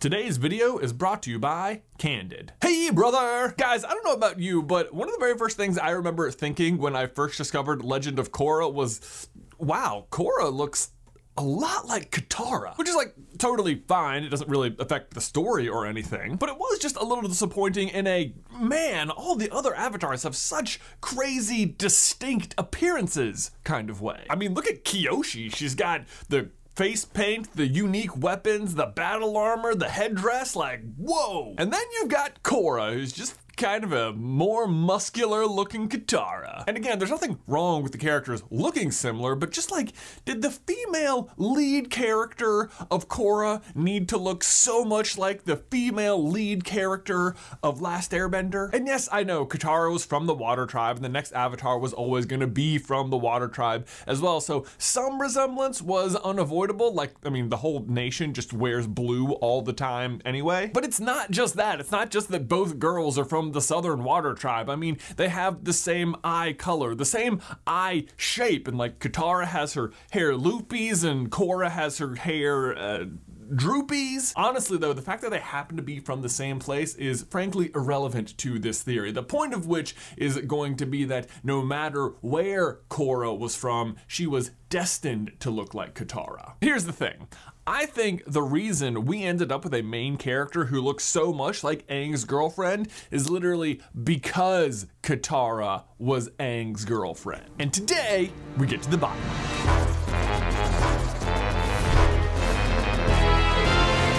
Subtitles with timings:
[0.00, 2.52] Today's video is brought to you by Candid.
[2.62, 3.52] Hey, brother!
[3.58, 6.30] Guys, I don't know about you, but one of the very first things I remember
[6.30, 10.92] thinking when I first discovered Legend of Korra was, wow, Korra looks
[11.36, 14.22] a lot like Katara, which is like totally fine.
[14.22, 17.88] It doesn't really affect the story or anything, but it was just a little disappointing
[17.88, 24.26] in a man, all the other avatars have such crazy, distinct appearances kind of way.
[24.30, 25.52] I mean, look at Kyoshi.
[25.52, 31.52] She's got the face paint, the unique weapons, the battle armor, the headdress, like, whoa.
[31.58, 36.64] And then you've got Korra, who's just kind of a more muscular looking Katara.
[36.66, 39.92] And again, there's nothing wrong with the characters looking similar, but just like,
[40.24, 46.24] did the female lead character of Korra need to look so much like the female
[46.24, 48.72] lead character of Last Airbender?
[48.72, 51.92] And yes, I know Katara was from the Water Tribe, and the next avatar was
[51.92, 56.94] always gonna be from the Water Tribe as well, so some resemblance was unavoidable.
[56.94, 60.70] Like, I mean, the whole nation just wears blue all the time anyway.
[60.72, 61.80] But it's not just that.
[61.80, 64.70] It's not just that both girls are from the Southern Water Tribe.
[64.70, 69.46] I mean, they have the same eye color, the same eye shape, and like Katara
[69.46, 72.76] has her hair loopies and Korra has her hair.
[72.76, 73.04] Uh,
[73.50, 74.32] droopies.
[74.36, 77.70] Honestly, though, the fact that they happen to be from the same place is frankly
[77.74, 79.10] irrelevant to this theory.
[79.10, 83.96] The point of which is going to be that no matter where Korra was from,
[84.06, 86.54] she was destined to look like Katara.
[86.60, 87.28] Here's the thing.
[87.70, 91.62] I think the reason we ended up with a main character who looks so much
[91.62, 97.44] like Aang's girlfriend is literally because Katara was Aang's girlfriend.
[97.58, 99.20] And today, we get to the bottom.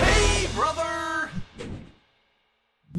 [0.04, 1.32] Hey, brother!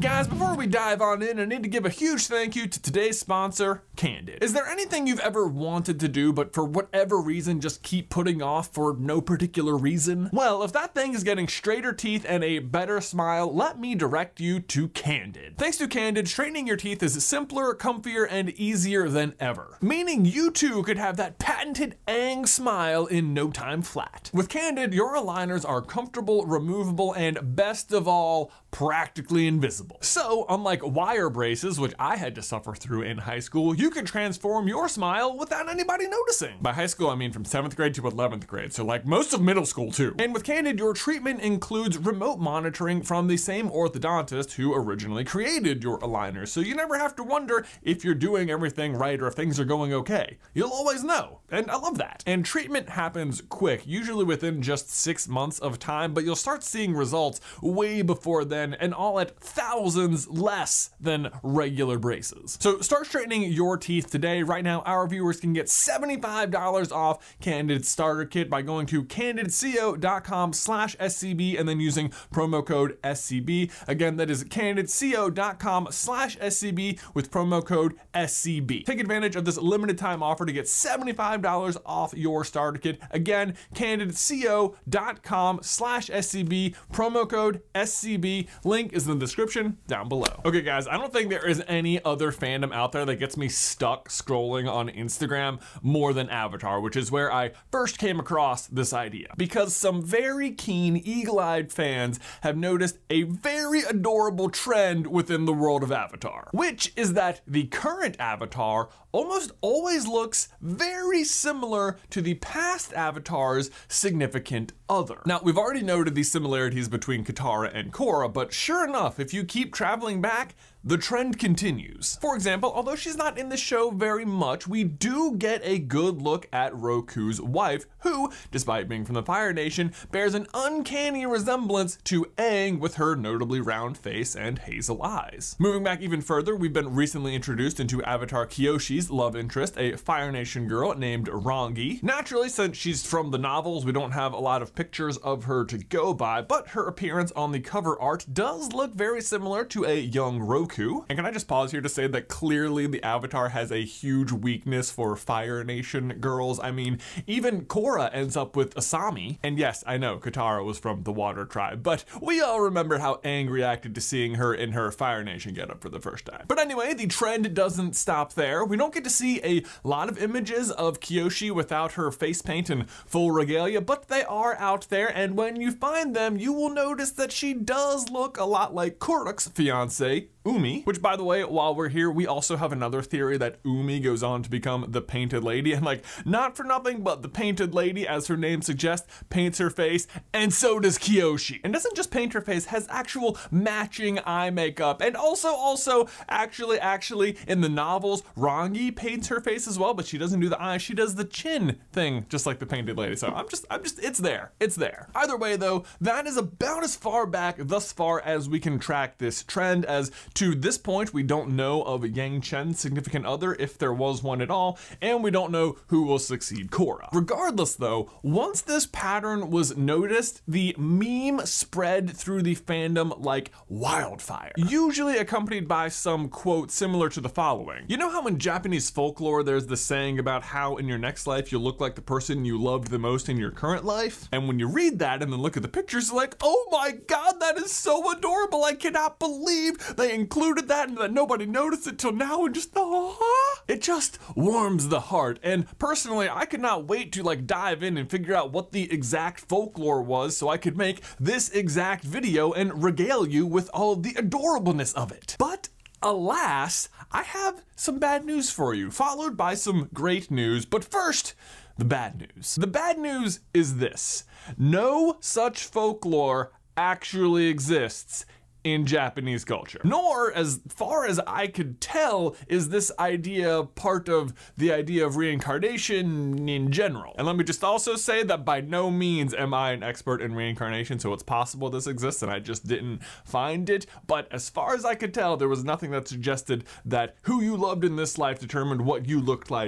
[0.01, 2.81] Guys, before we dive on in, I need to give a huge thank you to
[2.81, 4.43] today's sponsor, Candid.
[4.43, 8.41] Is there anything you've ever wanted to do, but for whatever reason just keep putting
[8.41, 10.27] off for no particular reason?
[10.33, 14.39] Well, if that thing is getting straighter teeth and a better smile, let me direct
[14.39, 15.55] you to Candid.
[15.59, 19.77] Thanks to Candid, straightening your teeth is simpler, comfier, and easier than ever.
[19.81, 24.31] Meaning you too could have that patented Aang smile in no time flat.
[24.33, 29.99] With Candid, your aligners are comfortable, removable, and best of all, practically invisible.
[30.01, 34.05] So, unlike wire braces, which I had to suffer through in high school, you can
[34.05, 36.55] transform your smile without anybody noticing.
[36.61, 39.41] By high school, I mean from 7th grade to 11th grade, so like most of
[39.41, 40.15] middle school too.
[40.19, 45.83] And with Candid, your treatment includes remote monitoring from the same orthodontist who originally created
[45.83, 49.33] your aligners, so you never have to wonder if you're doing everything right or if
[49.33, 50.37] things are going okay.
[50.53, 52.23] You'll always know, and I love that.
[52.25, 56.95] And treatment happens quick, usually within just six months of time, but you'll start seeing
[56.95, 62.57] results way before then and all at thousands less than regular braces.
[62.59, 64.43] So start straightening your teeth today.
[64.43, 70.53] Right now, our viewers can get $75 off Candid Starter Kit by going to candidco.com
[70.53, 73.71] slash SCB and then using promo code SCB.
[73.87, 78.85] Again, that is candidco.com slash SCB with promo code SCB.
[78.85, 82.99] Take advantage of this limited time offer to get $75 off your starter kit.
[83.11, 88.47] Again, candidco.com slash SCB, promo code SCB.
[88.63, 90.41] Link is in the description down below.
[90.45, 93.47] Okay, guys, I don't think there is any other fandom out there that gets me
[93.61, 98.93] stuck scrolling on Instagram more than Avatar, which is where I first came across this
[98.93, 99.33] idea.
[99.37, 105.53] Because some very keen, eagle eyed fans have noticed a very adorable trend within the
[105.53, 112.21] world of Avatar, which is that the current Avatar almost always looks very similar to
[112.21, 115.21] the past Avatar's significant other.
[115.25, 119.43] Now, we've already noted the similarities between Katara and Korra, but sure enough, if you
[119.43, 122.17] keep traveling back, the trend continues.
[122.21, 126.21] For example, although she's not in the show very much, we do get a good
[126.21, 131.97] look at Roku's wife, who, despite being from the Fire Nation, bears an uncanny resemblance
[132.05, 135.55] to Aang with her notably round face and hazel eyes.
[135.59, 140.31] Moving back even further, we've been recently introduced into Avatar Kyoshi's love interest, a Fire
[140.31, 142.03] Nation girl named Rangi.
[142.03, 145.65] Naturally, since she's from the novels, we don't have a lot of pictures of her
[145.65, 149.85] to go by, but her appearance on the cover art does look very similar to
[149.85, 153.49] a young Roku And can I just pause here to say that clearly the Avatar
[153.49, 156.59] has a huge weakness for Fire Nation girls.
[156.59, 159.37] I mean, even Korra ends up with Asami.
[159.41, 163.15] And yes, I know Katara was from the Water Tribe, but we all remember how
[163.23, 166.45] Aang reacted to seeing her in her Fire Nation getup for the first time.
[166.47, 168.65] But anyway, the trend doesn't stop there.
[168.65, 172.41] We don't don't get to see a lot of images of Kyoshi without her face
[172.41, 176.51] paint and full regalia, but they are out there, and when you find them, you
[176.51, 181.23] will notice that she does look a lot like Kuruk's fiance, Ummi, which by the
[181.23, 184.87] way, while we're here, we also have another theory that Ummi goes on to become
[184.89, 188.61] the Painted Lady, and like, not for nothing, but the Painted Lady, as her name
[188.61, 191.61] suggests, paints her face, and so does Kyoshi.
[191.63, 196.79] And doesn't just paint her face, has actual matching eye makeup, and also, also, actually,
[196.79, 200.61] actually, in the novels, Rangi paints her face as well, but she doesn't do the
[200.61, 203.15] eyes, she does the chin thing, just like the Painted Lady.
[203.15, 205.09] So I'm just, I'm just, it's there, it's there.
[205.13, 209.17] Either way though, that is about as far back thus far as we can track
[209.17, 213.93] this trend as to this point, we don't know of Yangchen's significant other, if there
[213.93, 217.09] was one at all, and we don't know who will succeed Korra.
[217.11, 224.53] Regardless, though, once this pattern was noticed, the meme spread through the fandom like wildfire,
[224.55, 227.83] usually accompanied by some quote similar to the following.
[227.87, 231.51] You know how in Japanese folklore there's the saying about how in your next life
[231.51, 234.27] you'll look like the person you loved the most in your current life?
[234.31, 237.39] And when you read that and then look at the pictures, like, oh my god,
[237.39, 238.63] that is so adorable.
[238.63, 242.71] I cannot believe they included that and that nobody noticed it till now and just
[242.75, 245.39] oh, it just warms the heart.
[245.43, 248.91] And personally, I could not wait to like dive in and figure out what the
[248.91, 253.95] exact folklore was so I could make this exact video and regale you with all
[253.95, 255.35] the adorableness of it.
[255.37, 255.69] But
[256.01, 260.65] alas, I have some bad news for you, followed by some great news.
[260.65, 261.33] But first,
[261.77, 262.55] the bad news.
[262.55, 264.23] The bad news is this
[264.57, 268.25] no such folklore actually exists
[268.63, 269.81] in Japanese culture.
[269.83, 275.15] Nor, as far as I could tell, is this idea part of the idea of
[275.15, 277.13] reincarnation in general.
[277.17, 280.35] And let me just also say that by no means am I an expert in
[280.35, 283.85] reincarnation, so it's possible this exists and I just didn't find it.
[284.07, 287.57] But as far as I could tell, there was nothing that suggested that who you
[287.57, 289.61] loved in this life determined what you looked like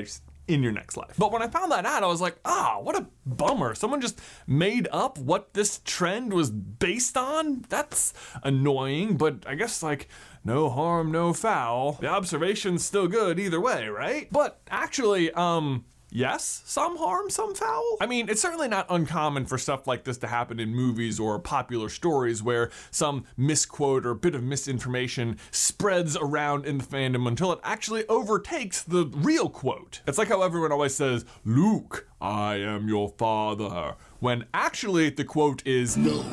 [0.48, 1.16] in your next life.
[1.18, 3.76] But when I found that out, I was like, ah, what a bummer.
[3.76, 7.66] Someone just made up what this trend was based on?
[7.70, 8.14] That's
[8.44, 10.10] annoying, but I guess like
[10.44, 11.94] no harm, no foul.
[11.94, 14.28] The observation's still good either way, right?
[14.32, 17.98] But actually, um, yes, some harm, some foul.
[18.00, 21.40] I mean, it's certainly not uncommon for stuff like this to happen in movies or
[21.40, 27.52] popular stories where some misquote or bit of misinformation spreads around in the fandom until
[27.52, 30.02] it actually overtakes the real quote.
[30.08, 35.66] It's like how everyone always says, Luke, I am your father, when actually the quote
[35.66, 36.24] is, No,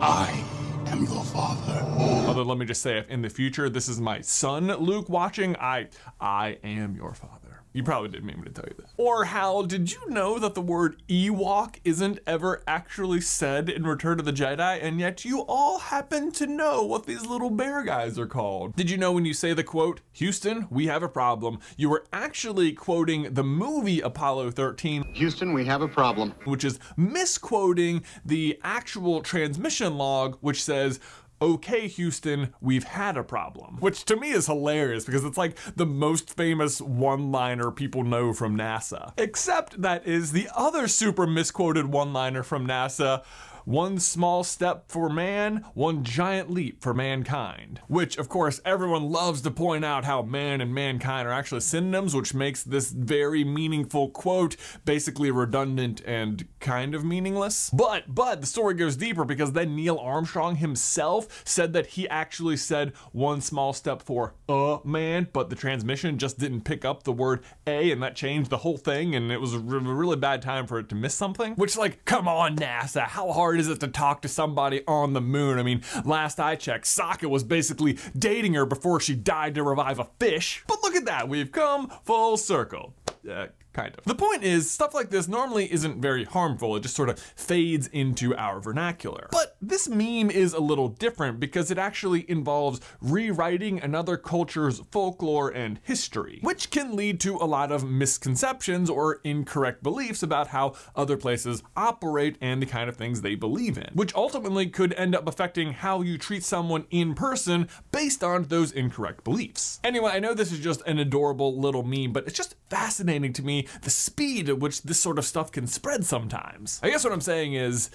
[0.00, 0.44] I
[0.86, 1.80] am your father.
[2.26, 5.56] Although let me just say, if in the future this is my son Luke watching,
[5.56, 5.88] I
[6.20, 7.47] I am your father.
[7.72, 8.90] You probably didn't mean me to tell you that.
[8.96, 14.18] Or Hal, did you know that the word Ewok isn't ever actually said in Return
[14.18, 18.18] of the Jedi, and yet you all happen to know what these little bear guys
[18.18, 18.74] are called?
[18.74, 22.04] Did you know when you say the quote, Houston, we have a problem, you were
[22.12, 26.34] actually quoting the movie Apollo 13, Houston, we have a problem.
[26.44, 31.00] which is misquoting the actual transmission log, which says,
[31.40, 33.76] okay, Houston, we've had a problem.
[33.80, 38.32] Which to me is hilarious because it's like the most famous one liner people know
[38.32, 39.12] from NASA.
[39.16, 43.22] Except that is the other super misquoted one liner from NASA.
[43.68, 47.82] One small step for man, one giant leap for mankind.
[47.86, 52.14] Which, of course, everyone loves to point out how man and mankind are actually synonyms,
[52.14, 54.56] which makes this very meaningful quote
[54.86, 57.68] basically redundant and kind of meaningless.
[57.68, 62.56] But, but the story goes deeper because then Neil Armstrong himself said that he actually
[62.56, 67.12] said one small step for a man, but the transmission just didn't pick up the
[67.12, 70.66] word a, and that changed the whole thing, and it was a really bad time
[70.66, 71.52] for it to miss something.
[71.56, 75.20] Which, like, come on, NASA, how hard is it to talk to somebody on the
[75.20, 75.58] moon?
[75.58, 79.98] I mean, last I checked, Sokka was basically dating her before she died to revive
[79.98, 80.64] a fish.
[80.66, 82.94] But look at that, we've come full circle.
[83.28, 84.04] Uh, kind of.
[84.04, 87.86] The point is, stuff like this normally isn't very harmful, it just sort of fades
[87.88, 89.28] into our vernacular.
[89.30, 95.50] But this meme is a little different because it actually involves rewriting another culture's folklore
[95.50, 100.74] and history, which can lead to a lot of misconceptions or incorrect beliefs about how
[100.96, 105.14] other places operate and the kind of things they believe in, which ultimately could end
[105.14, 109.78] up affecting how you treat someone in person based on those incorrect beliefs.
[109.84, 113.42] Anyway, I know this is just an adorable little meme, but it's just fascinating to
[113.42, 116.80] me the speed at which this sort of stuff can spread sometimes.
[116.82, 117.90] I guess what I'm saying is,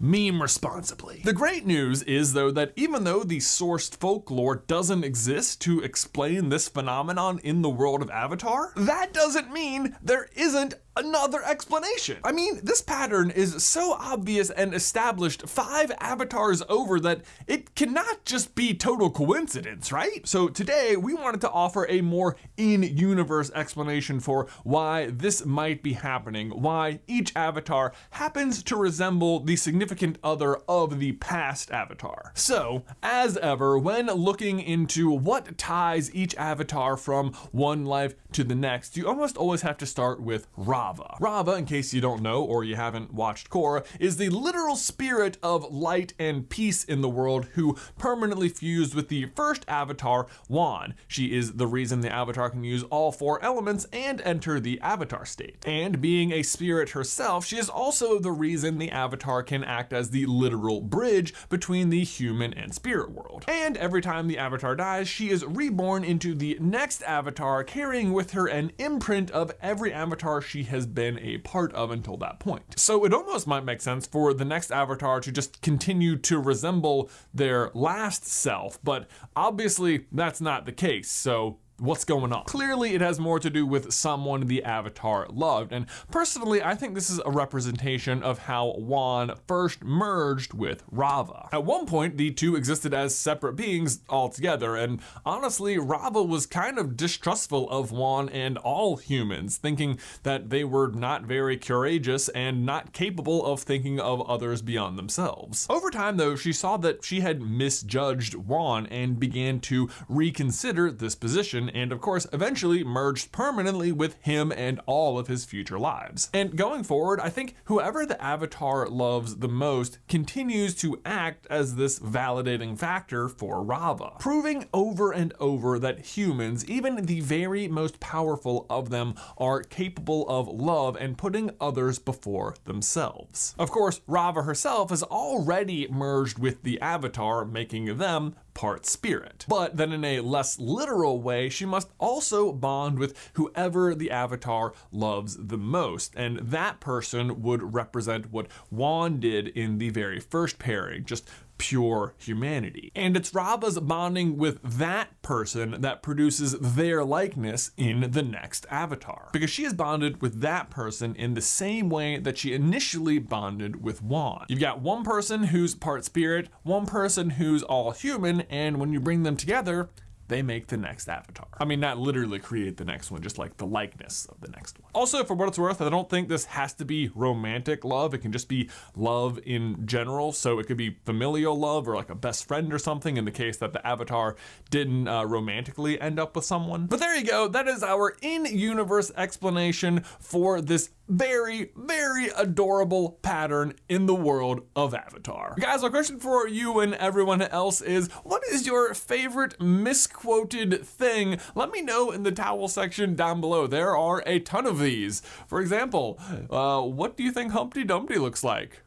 [0.00, 1.20] meme responsibly.
[1.24, 6.48] The great news is, though, that even though the sourced folklore doesn't exist to explain
[6.48, 12.18] this phenomenon in the world of Avatar, that doesn't mean there isn't another explanation.
[12.24, 18.24] I mean, this pattern is so obvious and established five avatars over that it cannot
[18.24, 20.26] just be total coincidence, right?
[20.26, 25.94] So today we wanted to offer a more in-universe explanation for why this might be
[25.94, 32.32] happening, why each avatar happens to resemble the significant other of the past avatar.
[32.34, 38.54] So, as ever, when looking into what ties each avatar from one life to the
[38.54, 40.46] next, you almost always have to start with
[40.80, 41.18] Raava.
[41.20, 45.36] Raava, in case you don't know or you haven't watched Korra, is the literal spirit
[45.42, 50.94] of light and peace in the world who permanently fused with the first avatar, Wan.
[51.06, 55.26] She is the reason the avatar can use all four elements and enter the avatar
[55.26, 55.62] state.
[55.66, 60.10] And being a spirit herself, she is also the reason the avatar can act as
[60.10, 63.44] the literal bridge between the human and spirit world.
[63.48, 68.30] And every time the avatar dies, she is reborn into the next avatar, carrying with
[68.30, 72.78] her an imprint of every avatar she has been a part of until that point.
[72.78, 77.10] So it almost might make sense for the next avatar to just continue to resemble
[77.34, 81.10] their last self, but obviously that's not the case.
[81.10, 82.44] So what's going on.
[82.44, 86.94] Clearly, it has more to do with someone the Avatar loved, and personally, I think
[86.94, 91.48] this is a representation of how Wan first merged with Raava.
[91.52, 96.78] At one point, the two existed as separate beings altogether, and honestly, Raava was kind
[96.78, 102.66] of distrustful of Wan and all humans, thinking that they were not very courageous and
[102.66, 105.66] not capable of thinking of others beyond themselves.
[105.70, 111.14] Over time, though, she saw that she had misjudged Wan and began to reconsider this
[111.14, 116.28] position and of course eventually merged permanently with him and all of his future lives.
[116.32, 121.76] And going forward, I think whoever the Avatar loves the most continues to act as
[121.76, 128.00] this validating factor for Raava, proving over and over that humans, even the very most
[128.00, 133.54] powerful of them, are capable of love and putting others before themselves.
[133.58, 139.46] Of course, Raava herself has already merged with the Avatar, making them part spirit.
[139.48, 144.74] But then in a less literal way, she must also bond with whoever the avatar
[144.92, 146.12] loves the most.
[146.14, 151.26] And that person would represent what Wan did in the very first pairing, just
[151.60, 152.90] pure humanity.
[152.96, 159.28] And it's Raava's bonding with that person that produces their likeness in the next avatar.
[159.32, 163.84] Because she is bonded with that person in the same way that she initially bonded
[163.84, 164.46] with Wan.
[164.48, 168.98] You've got one person who's part spirit, one person who's all human, and when you
[168.98, 169.90] bring them together,
[170.30, 171.48] they make the next avatar.
[171.58, 174.80] I mean, not literally create the next one, just like the likeness of the next
[174.80, 174.88] one.
[174.94, 178.14] Also, for what it's worth, I don't think this has to be romantic love.
[178.14, 180.32] It can just be love in general.
[180.32, 183.32] So it could be familial love or like a best friend or something in the
[183.32, 184.36] case that the avatar
[184.70, 186.86] didn't uh, romantically end up with someone.
[186.86, 187.48] But there you go.
[187.48, 194.94] That is our in-universe explanation for this very, very adorable pattern in the world of
[194.94, 195.56] Avatar.
[195.58, 201.38] Guys, my question for you and everyone else is, what is your favorite misquoted thing?
[201.54, 203.66] Let me know in the towel section down below.
[203.66, 205.20] There are a ton of these.
[205.46, 208.82] For example, uh, what do you think Humpty Dumpty looks like?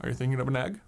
[0.00, 0.80] Are you thinking of an egg?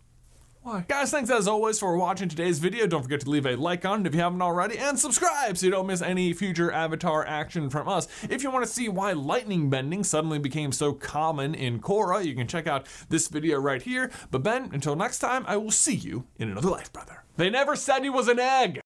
[0.65, 0.83] Why?
[0.89, 2.87] Guys, thanks as always for watching today's video.
[2.87, 5.67] Don't forget to leave a like on it if you haven't already, and subscribe so
[5.67, 8.09] you don't miss any future Avatar action from us.
[8.31, 12.35] If you want to see why lightning bending suddenly became so common in Korra, you
[12.35, 14.11] can check out this video right here.
[14.31, 17.25] But Ben, until next time, I will see you in another life, brother.
[17.37, 18.81] They never said he was an egg!